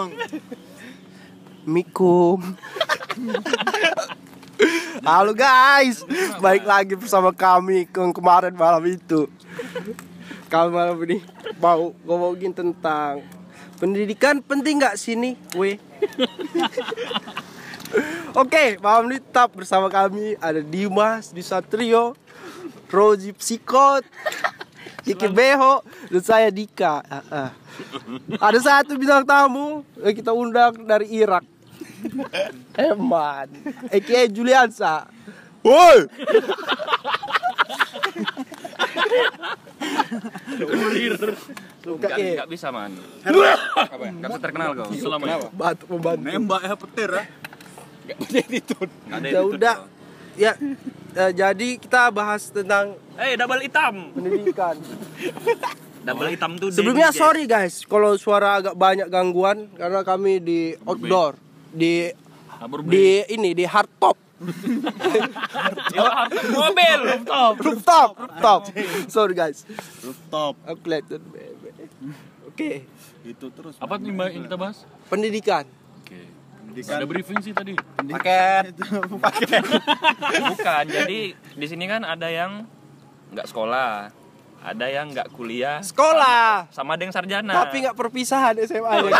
[0.00, 0.12] bang.
[1.68, 2.40] Mikum.
[5.04, 6.04] Halo guys,
[6.40, 9.28] balik lagi bersama kami yang kemarin malam itu.
[10.48, 11.20] Kami malam ini
[11.60, 13.24] mau ngomongin tentang
[13.76, 15.76] pendidikan penting nggak sini, we?
[18.32, 22.16] Oke, malam ini tetap bersama kami ada Dimas, Disatrio,
[22.88, 24.04] Roji Psikot,
[25.04, 27.04] Kiki Beho, dan saya Dika.
[27.08, 27.59] Ah, ah.
[28.46, 31.44] Ada satu bintang tamu yang kita undang dari Irak.
[32.90, 33.48] Eman,
[33.92, 35.04] Eki Juliansa.
[35.60, 36.08] Woi,
[41.80, 44.12] suka Nggak, eh nggak bisa man apa ya?
[44.12, 46.24] nggak bisa terkenal kau selama ini batu membantu.
[46.24, 47.24] Nembak ya petir ya.
[48.10, 49.76] nggak ada Ya itu udah,
[50.34, 50.52] ya
[51.16, 54.76] eh, jadi kita bahas tentang eh double hitam pendidikan.
[56.00, 60.60] double hitam tuh Sebelumnya Denny, sorry guys kalau suara agak banyak gangguan karena kami di
[60.82, 61.36] outdoor
[61.70, 62.08] di
[62.84, 64.16] di ini di hardtop
[66.50, 68.60] mobil rooftop rooftop rooftop
[69.06, 69.68] sorry guys
[70.00, 70.56] Rooftop.
[70.64, 71.70] bebe
[72.48, 72.70] oke
[73.20, 73.76] Itu terus.
[73.76, 74.88] Apa nih mbak yang kita bahas?
[75.06, 75.68] pendidikan
[76.00, 76.24] Oke.
[76.56, 76.96] Pendidikan.
[76.96, 77.76] Ada briefing sih tadi.
[77.76, 78.84] paket Itu
[79.24, 79.60] paket.
[80.40, 82.64] bukan jadi di sini kan ada yang
[83.30, 84.08] nggak sekolah
[84.60, 85.80] ada yang nggak kuliah.
[85.80, 86.68] Sekolah.
[86.68, 87.52] Sama ada yang sarjana.
[87.64, 89.10] Tapi nggak perpisahan SMA nya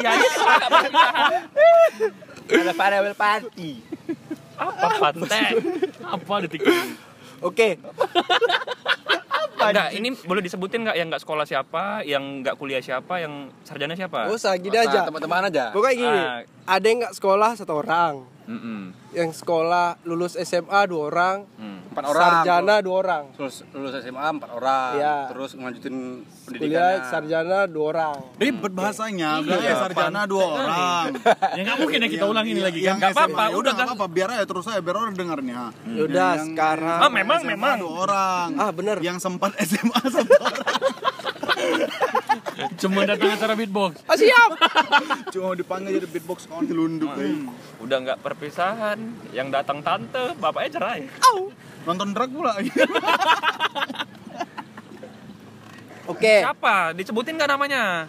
[0.00, 0.34] guys
[2.48, 3.80] iya ada farewell party
[4.54, 5.58] apa pantai?
[6.02, 6.94] Apa detik ini?
[7.42, 7.68] oke.
[9.64, 13.96] Enggak, ini boleh disebutin nggak yang nggak sekolah siapa, yang nggak kuliah siapa, yang sarjana
[13.96, 14.28] siapa?
[14.28, 15.08] Gak usah gini aja.
[15.08, 15.72] Teman-teman aja.
[15.72, 16.38] pokoknya gini Ah.
[16.68, 18.92] ada yang nggak sekolah satu orang Mm-mm.
[19.10, 21.80] yang sekolah lulus SMA dua orang Hmm.
[21.86, 22.22] Empat orang.
[22.42, 25.16] sarjana dua orang Terus lulus SMA empat orang, Iya.
[25.30, 25.96] terus ngelanjutin
[26.50, 26.50] kuliah
[26.98, 27.06] pendidikannya.
[27.06, 29.30] sarjana dua orang Ribet bahasanya.
[29.38, 31.06] Bilangnya sarjana dua orang.
[31.54, 33.00] Ya nggak mungkin ya kita ulang ini lagi Yang kan?
[33.00, 33.94] Nggak apa-apa, udah udah nggak kan.
[33.94, 34.06] apa-apa.
[34.10, 35.60] Biar aja terus aja biar orang dengarnya.
[35.86, 37.76] Yang- sekarang Ah, memang, SMA memang.
[37.78, 38.46] dua orang.
[38.56, 38.96] Ah, bener.
[38.98, 40.78] Yang sempat SMA satu orang.
[42.80, 44.02] Cuma datang acara beatbox.
[44.10, 44.50] ah, siap
[45.30, 47.10] Cuma dipanggil jadi beatbox kawan telunduk.
[47.18, 47.46] eh.
[47.80, 48.98] Udah nggak perpisahan,
[49.30, 51.00] yang datang tante, bapaknya cerai.
[51.84, 52.56] Nonton drag pula.
[56.12, 56.96] oke Siapa?
[56.96, 58.08] Disebutin nggak namanya?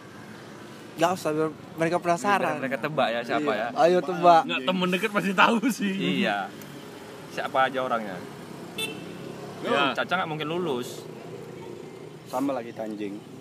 [0.96, 3.68] Gak usah biar mereka penasaran Mereka tebak ya siapa ya?
[3.84, 6.24] ayo tebak Nggak temen deket pasti tahu sih.
[6.24, 6.48] Iya.
[7.36, 8.16] Siapa aja orangnya?
[9.60, 9.92] Ya.
[9.92, 11.04] Caca nggak mungkin lulus.
[12.32, 13.35] Sama lagi tanjing.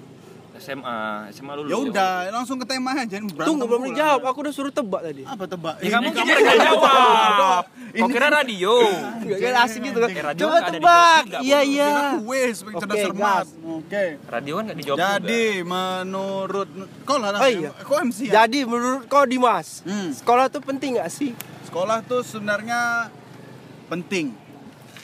[0.57, 0.99] SMA,
[1.31, 1.67] SMA lulus.
[1.67, 3.07] Ya udah, langsung ke tema aja.
[3.11, 5.75] Berantem tunggu belum dijawab aku udah suruh tebak tadi Apa tebak?
[5.79, 7.65] Ya kamu- mereka jawab.
[7.95, 8.75] Kau kira radio?
[9.25, 12.41] Kan asik gitu kan radio coba tebak iya iya Kira Oke,
[12.77, 13.47] cerdas cermat.
[13.61, 14.05] Oke.
[14.21, 16.69] Radio kan nggak dijawab Jadi menurut
[17.03, 17.71] kau lah, Oh iya.
[17.81, 18.43] kau MC ya?
[18.43, 20.11] jadi menurut kau Dimas Hmm.
[20.11, 21.35] sekolah tuh penting gak sih
[21.65, 23.11] Sekolah tuh sebenarnya
[23.87, 24.35] penting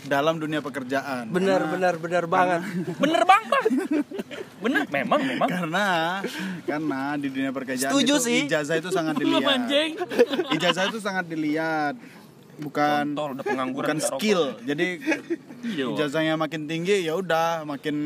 [0.03, 1.29] dalam dunia pekerjaan.
[1.29, 2.61] bener Karena- bener bener banget
[2.97, 3.67] Bener bang, bang.
[4.59, 5.49] Bener, memang, memang.
[5.49, 5.87] Karena
[6.63, 8.41] karena di dunia pekerjaan Setuju itu sih.
[8.45, 9.57] ijazah itu sangat Lu dilihat.
[9.59, 9.91] anjing.
[10.53, 11.97] Ijazah itu sangat dilihat.
[12.57, 14.53] Bukan Kontol, udah pengangguran, bukan skill.
[14.61, 15.01] Jadi
[15.63, 15.89] Iya.
[15.91, 17.97] Ijazahnya makin tinggi ya udah makin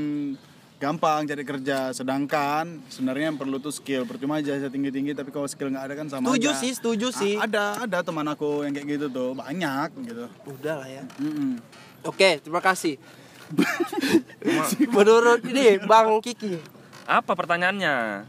[0.76, 5.46] gampang cari kerja sedangkan sebenarnya yang perlu tuh skill percuma ijazah tinggi tinggi tapi kalau
[5.46, 6.60] skill nggak ada kan sama setuju aja.
[6.60, 10.88] sih setuju A- ada ada teman aku yang kayak gitu tuh banyak gitu udah lah
[10.90, 11.56] ya Mm-mm.
[12.04, 12.96] Oke terima kasih
[14.94, 16.56] menurut ini Bang Kiki
[17.04, 18.24] Apa pertanyaannya?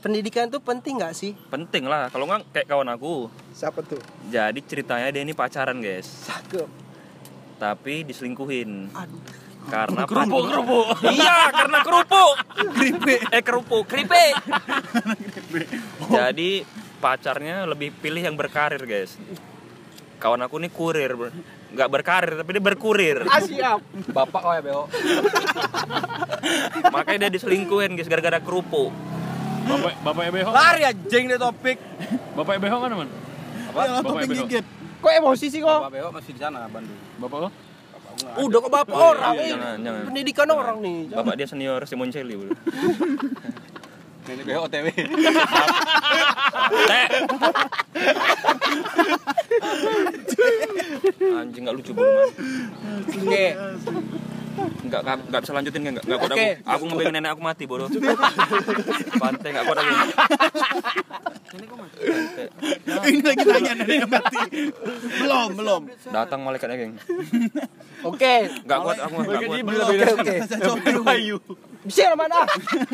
[0.00, 3.28] pendidikan tuh penting gak sih Penting lah, kalau nggak kayak kawan aku.
[3.50, 6.68] siapa tuh Jadi ceritanya dia ini pacaran guys, cakep
[7.60, 8.88] tapi diselingkuhin.
[8.90, 9.20] aduh
[9.68, 10.86] Karena Kerupuk, kerupuk.
[11.12, 12.32] iya, karena kerupuk.
[13.28, 14.32] Eh kerupuk, keripik.
[16.16, 16.64] Jadi
[16.96, 19.20] pacarnya lebih pilih yang berkarir guys.
[20.16, 21.28] Kawan aku nih kurir, bro.
[21.70, 23.16] Nggak berkarir tapi dia berkurir.
[23.24, 23.78] ah siap
[24.10, 24.82] Bapak kau ya Beo.
[26.94, 28.90] Makanya dia diselingkuhin guys gara-gara kerupuk.
[29.60, 30.48] Bapak Bapak EBH.
[30.48, 31.78] lari anjing deh topik
[32.34, 33.08] Bapak EBH mana, Man?
[33.70, 34.66] apa ya, Bapak gigit
[34.98, 36.98] kok emosi sih kok Bapak Beo masih di sana Bandung.
[37.16, 37.50] Bapak lo?
[38.20, 40.02] udah kok bapak Oh, iya, orang iya, ini jangan, jangan.
[40.04, 42.36] pendidikan orang nih Bapak dia senior Simon Celi
[44.28, 44.86] Ini Beo OTW.
[51.40, 51.92] Anjing nggak lucu.
[51.96, 52.04] Man.
[53.00, 53.46] oke
[54.84, 56.46] Nggak nggak nggak bisa lanjutin nggak nggak kuat aku.
[56.68, 57.88] Aku ngebayangin nenek aku mati bodoh.
[59.22, 59.92] Pantai nggak kuat aku.
[63.10, 64.38] ini lagi tanya dari yang mati
[65.18, 65.82] belum belum
[66.14, 66.94] Datang malaikatnya geng.
[68.10, 69.58] oke Nggak kuat aku nggak kuat.
[69.66, 70.34] oke
[70.70, 71.38] oke dulu.
[71.80, 72.46] Bisa mana?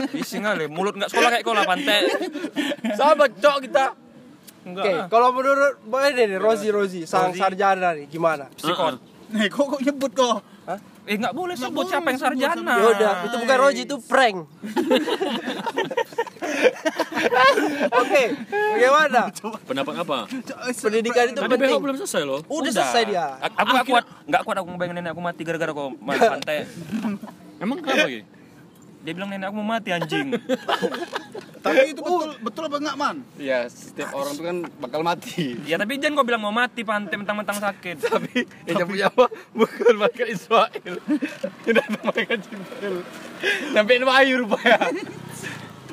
[0.08, 2.06] Bising kali, mulut nggak sekolah kayak kau lah pantai.
[2.96, 3.92] Sahabat cok kita.
[4.66, 4.82] Enggak.
[4.82, 8.50] Oke, kalau menurut Boy ini nih, Rozi Rozi, sang sarjana nih, gimana?
[8.54, 8.98] Psikot.
[9.30, 10.38] Nih, kok kok nyebut kok?
[11.06, 12.72] Eh nggak boleh sebut boleh siapa yang sarjana.
[12.74, 14.36] Ya udah, itu bukan Rozi, itu prank.
[17.96, 19.20] Oke, bagaimana?
[19.62, 20.18] Pendapat apa?
[20.72, 21.78] Pendidikan itu Tadi penting.
[21.78, 22.40] Belum selesai loh.
[22.46, 23.26] Udah selesai dia.
[23.36, 26.66] A- Aku nggak kuat, nggak kuat aku ngebayangin nenek aku mati gara-gara kau main pantai.
[27.56, 28.24] Emang kenapa gitu?
[29.02, 30.34] Dia bilang nenek aku mau mati anjing.
[31.62, 33.16] Tapi itu betul betul apa enggak, Man?
[33.36, 35.58] Iya, setiap orang tuh kan bakal mati.
[35.66, 38.06] ya tapi jangan kau bilang mau mati pantai mentang-mentang sakit.
[38.06, 39.26] Tapi yang punya apa?
[39.50, 40.94] Bukan malaikat Israel.
[41.66, 42.96] Yang datang malaikat Jibril.
[43.74, 44.78] Sampai ini ayu rupanya.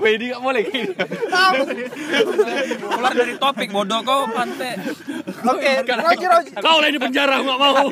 [0.04, 1.06] Ini gak boleh kayak gitu.
[2.84, 4.76] Keluar dari topik bodoh kau pantai.
[5.48, 6.52] Oke, Rozi Rozi.
[6.60, 7.88] Kau lah di penjara, nggak mau.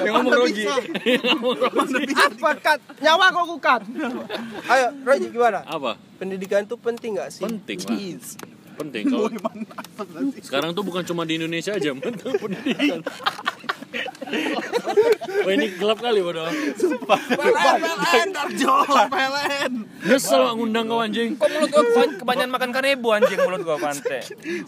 [0.00, 0.64] Yang ngomong Rogi.
[2.16, 2.78] Apa kat?
[3.04, 3.82] Nyawa kok aku kat.
[4.72, 5.60] Ayo, Rozi gimana?
[5.68, 6.00] Apa?
[6.16, 7.44] Pendidikan itu penting gak sih?
[7.44, 7.98] Penting lah.
[8.74, 9.30] Penting kalau
[10.42, 13.06] sekarang tuh bukan cuma di Indonesia aja, tentang pendidikan.
[15.46, 16.50] Wah ini gelap kali bodoh.
[16.50, 19.73] PLN, Darjo, PLN.
[20.04, 21.30] Nyesel nggak ngundang kau anjing.
[21.34, 24.20] Kok mulut gua keban- kebanyakan makan kanebo anjing mulut gua pantai.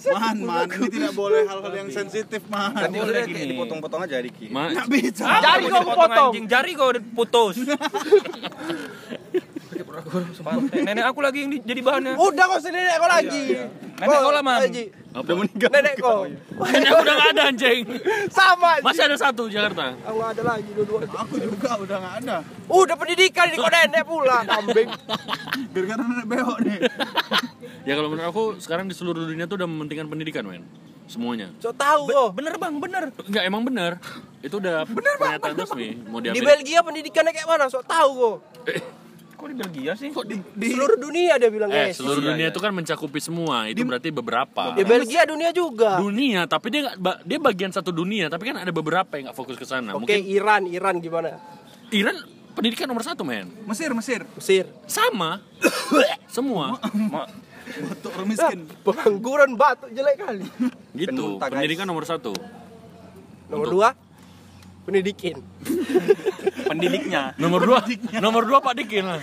[0.03, 2.73] Man, man, ini tidak boleh hal-hal yang sensitif, man.
[2.73, 4.49] Boleh udah dipotong-potong aja Diki.
[4.49, 5.25] Ma, Nggak bisa.
[5.39, 6.31] Jari Aku kau dipotong potong.
[6.31, 7.57] anjing, jari kau udah putus.
[10.75, 12.13] Nenek aku lagi yang di- jadi bahannya.
[12.15, 13.45] Udah kau sendiri kau lagi.
[13.97, 14.61] Nenek kau lah, Man.
[15.17, 15.25] Rozi.
[15.25, 15.71] Udah meninggal.
[15.73, 16.21] Nenek kau.
[16.29, 17.81] ini udah nggak ada anjing.
[18.29, 18.71] Sama.
[18.85, 19.97] Masih ada satu di Jakarta.
[20.05, 21.01] Aku ada lagi dua-dua.
[21.09, 22.37] Aku juga udah nggak ada.
[22.69, 24.89] Udah pendidikan di kau nenek pula, kambing.
[25.73, 26.79] Gara-gara nenek behok nih.
[27.89, 30.65] Ya kalau menurut aku sekarang di seluruh dunia tuh udah mementingkan pendidikan, men.
[31.07, 31.55] Semuanya.
[31.63, 32.29] So tahu kok.
[32.35, 33.05] Bener bang, bener.
[33.15, 33.93] Enggak emang bener.
[34.43, 35.95] Itu udah pernyataan resmi.
[36.11, 36.59] Mau Di diambil.
[36.59, 37.65] Belgia pendidikannya kayak mana?
[37.71, 38.37] So tahu kok.
[39.37, 40.09] Kok di Belgia sih?
[40.57, 41.97] Di seluruh dunia dia bilang Eh, guys.
[41.97, 42.51] seluruh Iya, dunia iya.
[42.51, 43.69] itu kan mencakupi semua.
[43.69, 44.73] Itu berarti beberapa.
[44.73, 46.01] Di Belgia dunia juga.
[46.01, 49.37] Dunia, tapi dia nggak ba- dia bagian satu dunia, tapi kan ada beberapa yang nggak
[49.37, 49.93] fokus ke sana.
[49.93, 51.37] Oke, Mungkin Iran, Iran gimana?
[51.91, 52.17] Iran
[52.53, 53.53] pendidikan nomor satu, men.
[53.63, 54.25] Mesir, Mesir.
[54.33, 54.65] Mesir.
[54.87, 55.45] Sama.
[56.33, 56.81] Semua.
[56.91, 57.29] Ma-
[57.67, 58.59] Batuk orang miskin.
[58.81, 60.47] Pengangguran batuk jelek kali.
[60.95, 61.37] Gitu.
[61.37, 62.31] Pendidikan nomor satu.
[63.47, 63.89] Nomor dua,
[64.83, 65.43] pendidikin.
[66.67, 67.33] pendidiknya.
[67.39, 67.81] Nomor dua,
[68.19, 69.23] nomor dua Pak Dikin lah.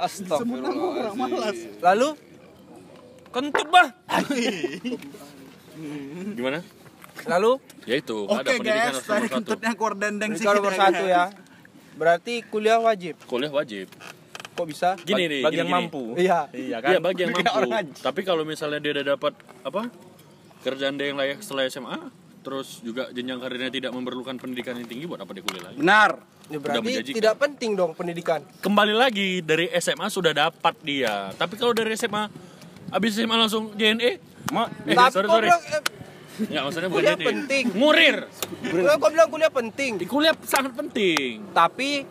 [0.00, 1.52] Astagfirullah.
[1.80, 2.08] Lalu
[3.30, 3.88] Kentut bah.
[6.34, 6.60] Gimana?
[7.28, 11.04] lalu Ya itu, ada Oke pendidikan guys, harus tadi kentutnya keluar dendeng pendidikan nomor satu
[11.04, 11.28] ya.
[12.00, 13.14] Berarti kuliah wajib.
[13.28, 13.92] Kuliah wajib.
[14.60, 14.88] Kok bisa?
[15.00, 15.76] Gini nih, bagi gini, yang gini.
[15.80, 16.02] mampu.
[16.14, 16.40] Iya.
[16.52, 17.60] Iya Iya, bagi yang mampu.
[17.96, 19.32] Tapi kalau misalnya dia udah dapat
[19.64, 19.82] apa?
[20.60, 21.98] Kerjaan dia yang layak setelah SMA,
[22.40, 25.76] terus juga jenjang karirnya tidak memerlukan pendidikan yang tinggi buat apa dia kuliah lagi?
[25.80, 26.10] Benar.
[26.50, 28.44] Ya, berarti tidak penting dong pendidikan.
[28.60, 31.32] Kembali lagi dari SMA sudah dapat dia.
[31.32, 32.28] Tapi kalau dari SMA
[32.90, 34.18] habis SMA langsung JNE,
[34.50, 35.46] Ma, eh, Tapi sorry sorry.
[35.46, 35.82] bilang, eh,
[36.40, 37.28] Enggak, maksudnya bukan kuliah JNE.
[37.30, 37.64] penting.
[37.70, 38.16] Ngurir.
[38.98, 39.90] kok bilang kuliah penting.
[39.96, 41.54] Di kuliah sangat penting.
[41.54, 42.02] Tapi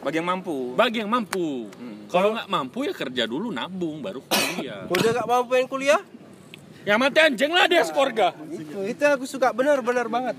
[0.00, 0.56] bagi yang mampu.
[0.76, 1.68] Bagi yang mampu.
[2.10, 4.88] Kalau nggak mampu ya kerja dulu nabung baru kuliah.
[4.90, 6.00] kuliah gak mampu yang kuliah?
[6.88, 8.32] yang mati anjing lah dia sekeluarga.
[8.48, 10.36] Itu, itu aku suka benar-benar banget.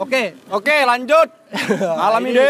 [0.00, 1.28] Oke, Oke, lanjut.
[2.00, 2.48] Malam ini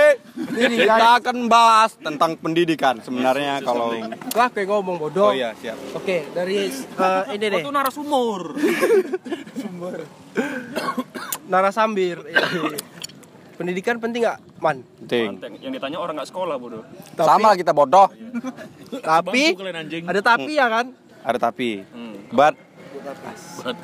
[0.62, 3.90] ini kita akan bahas tentang pendidikan sebenarnya kalau
[4.30, 5.32] lah kayak ngomong bodoh.
[5.32, 5.74] Oh iya, siap.
[5.98, 7.60] Oke, dari eh, ini deh.
[7.66, 8.54] Itu narasumur.
[11.52, 12.22] narasambir.
[13.62, 14.82] Pendidikan penting nggak, Man?
[14.98, 15.38] Penting.
[15.62, 16.82] Yang ditanya orang nggak sekolah bodoh.
[17.14, 18.10] Tapi, Sama kita bodoh.
[19.14, 20.02] tapi kalian anjing.
[20.02, 20.90] ada tapi ya kan?
[21.22, 21.86] Ada tapi.
[21.86, 22.26] Hmm.
[22.34, 22.58] But
[23.62, 23.78] Buat-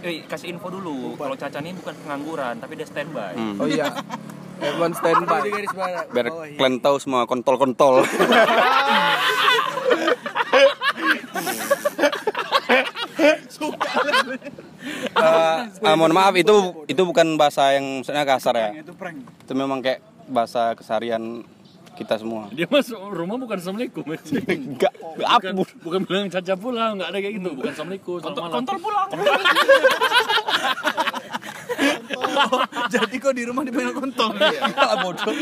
[0.00, 1.12] Eh, kasih info dulu.
[1.14, 3.36] Kalau Caca ini bukan pengangguran, tapi dia standby.
[3.36, 3.86] hmm, Oh iya.
[4.58, 5.46] Emang standby.
[6.10, 8.02] biar kalian tahu semua kontol-kontol.
[14.80, 18.70] Eh, eh, mohon maaf itu itu bukan bahasa yang maksudnya kasar ya.
[18.80, 19.20] Itu prank.
[19.44, 21.44] Itu memang kayak bahasa keseharian
[22.00, 22.48] kita semua.
[22.48, 24.04] Dia masuk rumah bukan assalamualaikum.
[24.08, 25.52] Enggak, Bukan, apa
[25.84, 27.50] bukan bilang caca pulang, nggak ada kayak gitu.
[27.52, 28.64] Bukan assalamualaikum, selamat malam.
[32.10, 32.60] Kontol.
[32.94, 34.62] Jadi kok di rumah dipanggil kontol ya?
[34.98, 35.34] bodoh.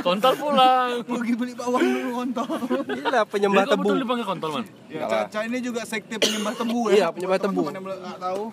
[0.00, 0.90] Kontol pulang.
[1.02, 2.46] Pergi beli bawang dulu kontol.
[2.88, 3.82] Inilah penyembah tebu.
[3.82, 4.64] betul dipanggil kontol man?
[4.86, 6.94] Ya, Caca ini juga sekte penyembah tebu ya.
[6.94, 7.60] Iya, penyembah tebu.
[7.62, 8.44] teman-teman yang belum nggak tahu.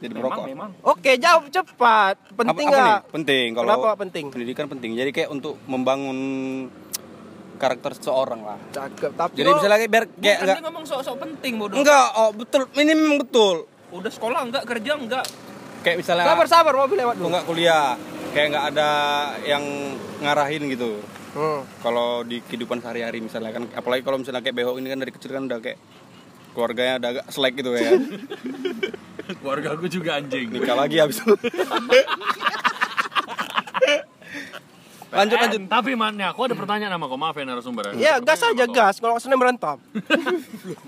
[0.00, 0.44] Jadi Memang, merokok.
[0.48, 0.70] memang.
[0.82, 2.14] Oke, jawab cepat.
[2.32, 2.98] Penting nggak?
[3.10, 4.24] Penting kalau Kenapa penting?
[4.28, 4.90] Pendidikan penting.
[4.96, 6.18] Jadi kayak untuk membangun
[7.56, 8.56] karakter seseorang lah.
[8.70, 9.12] Cakep.
[9.12, 11.76] Tapi Jadi misalnya kayak biar kayak enggak ngomong sok-sok penting bodoh.
[11.76, 13.68] enggak oh betul ini memang betul.
[13.90, 15.24] udah sekolah enggak kerja enggak
[15.80, 17.32] Kayak misalnya Sabar sabar mobil lewat lu dulu.
[17.32, 17.96] nggak kuliah,
[18.36, 18.90] kayak nggak ada
[19.48, 19.64] yang
[20.20, 21.00] ngarahin gitu.
[21.30, 21.62] Hmm.
[21.80, 25.30] Kalau di kehidupan sehari-hari misalnya kan, apalagi kalau misalnya kayak Beho ini kan dari kecil
[25.30, 25.78] kan udah kayak
[26.52, 27.90] keluarganya udah agak selek gitu ya.
[29.40, 30.50] Keluarga aku juga anjing.
[30.50, 31.32] Nikah lagi habis itu.
[35.10, 35.60] lanjut Eh, lanjut.
[35.66, 37.94] Tapi mannya aku ada pertanyaan sama kau maaf ya narasumber.
[37.94, 38.96] Ya gas aja gas.
[38.96, 39.76] Kalau ke sana berantem.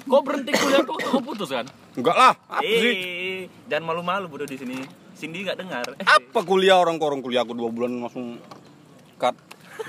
[0.04, 1.66] Kok berhenti kuliah tuh kau putus kan?
[1.92, 2.34] Enggak lah.
[2.46, 2.92] Apa sih?
[2.92, 4.78] eh jangan malu-malu bodoh di sini
[5.12, 8.38] Cindy nggak dengar eh, Apa kuliah orang orang kuliah aku dua bulan langsung
[9.16, 9.34] cut.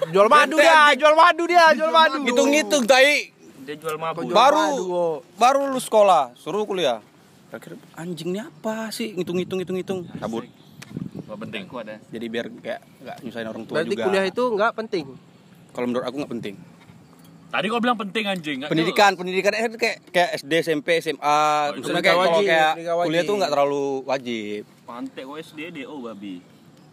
[0.10, 2.18] Jual madu dia, jual madu dia, jual madu.
[2.20, 3.30] Ngitung-ngitung tai.
[3.64, 5.18] dia jual mabuk Baru madu, kok.
[5.38, 7.00] baru lulus sekolah, suruh kuliah.
[7.48, 9.14] Akhirnya anjing ini apa sih?
[9.14, 10.00] Ngitung-ngitung ngitung-ngitung.
[10.18, 10.44] Cabut.
[11.34, 11.64] Gak penting.
[11.66, 14.06] aku ada Jadi biar kayak nggak nyusahin orang tua Berarti juga.
[14.06, 15.06] kuliah itu nggak penting.
[15.74, 16.56] Kalau menurut aku nggak penting.
[17.50, 18.58] Tadi kau bilang penting anjing.
[18.62, 21.14] nggak Pendidikan, pendidikan eh, kayak kayak SD, SMP, SMA.
[21.74, 23.08] Misalnya pendidikan kayak kalau wajib, kayak wajib.
[23.10, 24.62] kuliah tuh nggak terlalu wajib.
[24.84, 26.36] pantai kok SD DO babi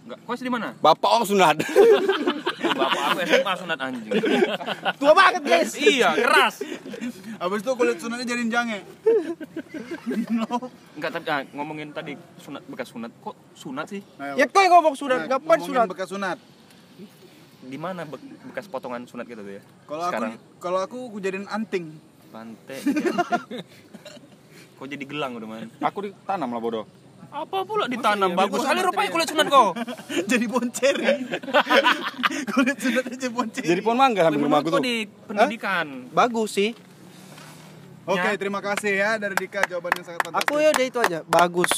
[0.00, 0.73] Enggak, kau SD mana?
[0.80, 1.56] Bapak orang sunat.
[2.80, 4.12] Bapak aku SMA sunat anjing.
[5.00, 5.73] Tua banget guys.
[5.76, 6.64] iya, keras.
[7.40, 8.85] Habis itu kulit sunatnya jadiin jange.
[11.00, 13.09] Enggak tadi ah, ngomongin tadi sunat bekas sunat.
[13.25, 14.04] Kok sunat sih?
[14.37, 15.87] Ya kau yang ngomong sunat, nah, ngapain ngomongin sunat?
[15.88, 16.37] bekas sunat.
[17.64, 18.20] Di mana be-
[18.52, 19.62] bekas potongan sunat gitu tuh ya?
[19.88, 21.97] Kalau aku Sekarang kalau aku aku jadiin anting.
[22.28, 22.78] pantai.
[24.78, 25.68] Kok jadi gelang udah man?
[25.80, 26.85] aku ditanam lah bodoh.
[27.32, 29.73] Apa pula ditanam bagus kali rupanya kulit sunat kau.
[30.30, 30.97] jadi boncer.
[32.52, 33.64] kulit sunat aja boncer.
[33.64, 34.85] Jadi pohon mangga hampir rumah aku Menurut kau tuh.
[34.85, 35.87] di pendidikan.
[36.12, 36.89] Bagus sih.
[38.11, 38.35] Oke, Ya.
[38.35, 40.45] terima kasih ya dari Dika jawabannya sangat fantastis.
[40.45, 41.19] Aku ya udah itu aja.
[41.25, 41.73] Bagus.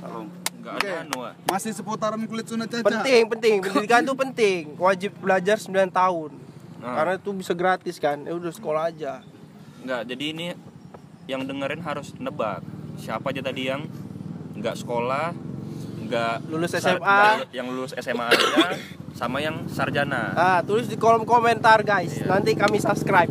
[0.00, 0.88] Enggak Oke.
[0.88, 1.18] ada anu.
[1.20, 1.32] ah.
[1.46, 2.82] Masih seputaran kulit sunat caca.
[2.82, 3.56] Penting, penting.
[3.60, 4.62] Pendidikan itu penting.
[4.76, 6.30] Wajib belajar 9 tahun.
[6.78, 6.94] Nah.
[6.94, 8.18] Karena itu bisa gratis kan.
[8.20, 9.22] Ya udah sekolah aja.
[9.78, 10.46] Enggak, jadi ini
[11.26, 12.62] yang dengerin harus nebak.
[12.96, 13.86] Siapa aja tadi yang
[14.52, 15.36] enggak sekolah,
[16.00, 17.20] enggak Lulus sar- SMA.
[17.52, 18.46] yang lulus SMA aja
[19.12, 20.32] sama yang sarjana.
[20.32, 22.18] Ah, tulis di kolom komentar guys.
[22.22, 23.28] Nanti kami subscribe.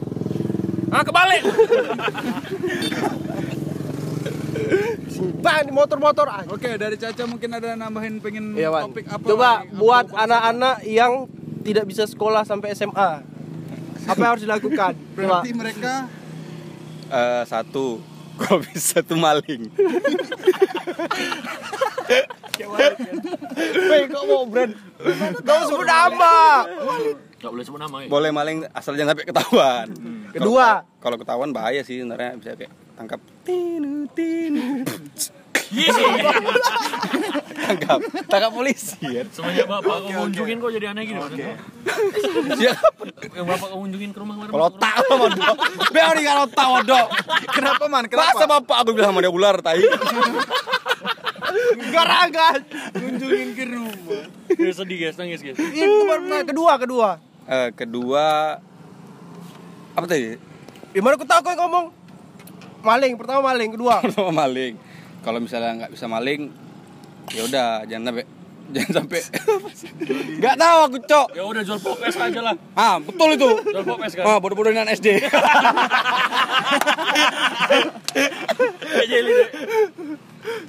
[0.95, 1.43] Ah, kebalik.
[5.37, 6.43] Bang, di motor-motor ah.
[6.47, 8.87] Oke, dari Caca mungkin ada nambahin pengen Iya, Wan.
[8.87, 9.25] topik apa?
[9.25, 11.27] Coba Apa buat anak-anak yang
[11.61, 13.11] tidak bisa sekolah sampai SMA.
[14.05, 14.93] Apa yang harus dilakukan?
[14.95, 15.43] Coba.
[15.43, 15.93] Berarti mereka
[17.05, 17.99] Eh, satu,
[18.39, 19.69] kalau bisa tuh maling.
[23.85, 24.73] Weh, kok mau brand?
[25.43, 26.65] Kau sebut nama.
[27.45, 28.07] Gak boleh sebut nama ya.
[28.09, 29.87] Boleh maling asal jangan sampai ketahuan.
[30.33, 30.81] Kedua.
[30.97, 33.21] Kalau- ketahuan bahaya sih sebenarnya bisa kayak tangkap.
[33.45, 34.81] Tinu tinu.
[37.65, 39.21] tangkap, tangkap polisi ya.
[39.29, 41.53] Semenjak bapak kau kunjungin kok jadi aneh gini maksudnya.
[42.57, 43.03] Siapa?
[43.33, 44.53] Yang bapak kunjungin ke rumah kemarin.
[44.57, 45.57] Kalau tak sama dok.
[45.93, 47.07] Biar nih kalau tak dok.
[47.53, 48.03] kenapa man?
[48.09, 48.45] Masa Kenapa?
[48.61, 49.85] bapak aku bilang sama dia ular tai.
[51.93, 52.59] Garangan.
[52.93, 54.23] Kunjungin ke rumah.
[54.49, 55.57] Dia sedih guys, nangis guys.
[55.57, 57.09] Itu baru nah, kedua, kedua.
[57.45, 58.57] Eh, kedua
[59.93, 60.33] apa tadi?
[60.91, 61.85] Gimana aku tahu kau yang ngomong?
[62.81, 64.01] Maling, pertama maling, kedua.
[64.05, 64.73] Pertama maling.
[65.21, 66.53] Kalau misalnya nggak bisa maling,
[67.33, 68.25] ya udah jangan sampai
[68.73, 69.21] jangan sampai
[70.41, 72.55] nggak tahu aku cok Ya udah jual pokes aja lah.
[72.73, 74.25] ah betul itu Jual pokes kan.
[74.25, 75.21] ah bodoh-bodohin anak SD.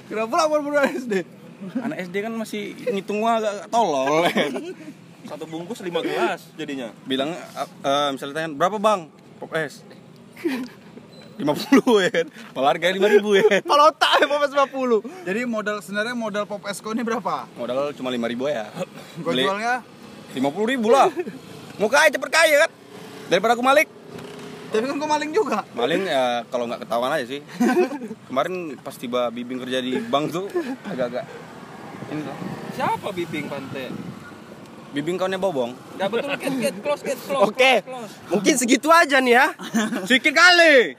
[0.07, 1.13] Kenapa lah baru SD?
[1.81, 4.29] anak SD kan masih ngitung agak tolol
[5.27, 6.89] Satu bungkus 5 gelas jadinya.
[7.03, 9.11] bilang eh, misalnya tanya berapa bang?
[9.37, 9.83] Pop es.
[11.37, 11.45] 50
[12.01, 12.27] ya kan?
[12.49, 13.61] Padahal harganya 5000 ya kan?
[13.61, 15.27] Kalau tak ya Popes 50.
[15.29, 17.45] Jadi modal sebenarnya modal pop esko ini berapa?
[17.53, 18.65] modal cuma 5000 ya.
[19.21, 19.75] Gua jualnya?
[20.33, 21.13] 50 ribu lah.
[21.77, 22.71] Mau kaya cepet kaya kan?
[23.29, 23.87] Daripada aku malik
[24.67, 25.63] tapi kan gua maling juga.
[25.79, 27.39] maling ya kalau nggak ketahuan aja sih.
[28.27, 30.51] Kemarin pas tiba bibing kerja di bank tuh
[30.83, 31.23] agak-agak
[32.11, 32.35] ini tuh
[32.75, 33.87] Siapa bibing pantai?
[34.91, 37.43] Bibing kawannya bobong Enggak betul get get close get close.
[37.43, 37.83] Oke.
[37.83, 38.11] close, close.
[38.31, 39.45] Mungkin segitu aja nih ya.
[40.07, 40.95] sedikit kali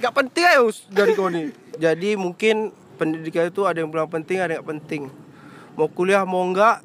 [0.00, 1.52] Gak penting ya Us, dari kau nih.
[1.76, 5.12] Jadi mungkin pendidikan itu ada yang bilang penting, ada yang gak penting.
[5.76, 6.80] Mau kuliah mau enggak,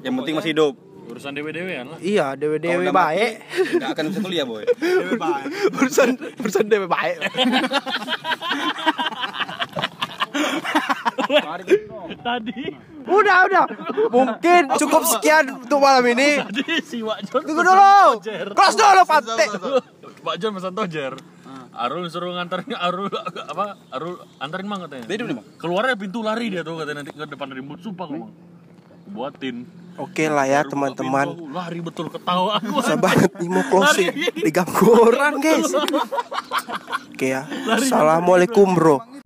[0.00, 0.72] yang penting masih hidup
[1.08, 1.98] Urusan dewe-dewe kan lah.
[2.04, 3.40] iya dewe-dewe baik.
[3.40, 4.60] mati, nggak akan bisa kuliah boy
[5.80, 7.16] urusan urusan dewe baik.
[12.24, 12.62] Tadi
[13.08, 13.64] Udah, udah.
[14.12, 16.44] Mungkin cukup sekian untuk malam ini.
[16.44, 18.20] tadi si Wak John Tunggu dulu.
[18.52, 19.46] Kelas dulu, Pate.
[20.20, 21.16] Pak John pesan tojer.
[21.78, 23.06] Arul suruh nganterin Arul
[23.48, 23.78] apa?
[23.94, 25.06] Arul anterin mang katanya.
[25.06, 28.32] Beda nih bang Keluarnya pintu lari dia tuh katanya nanti ke depan rimut sumpah ngomong.
[29.08, 29.62] Buatin.
[29.94, 31.38] Oke lah ya teman-teman.
[31.54, 32.82] Lari betul ketawa aku.
[32.82, 34.10] Susah banget nih mau closing.
[34.42, 35.70] Diganggu orang guys.
[37.14, 37.46] Oke ya.
[37.46, 39.17] Assalamualaikum bro.